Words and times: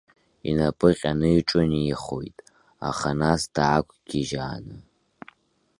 Инапы 0.49 0.89
ҟьаны 0.99 1.29
иҿынеихоит, 1.39 2.37
аха 2.89 3.09
нас 3.21 3.41
даақәгьежьааны. 3.55 4.77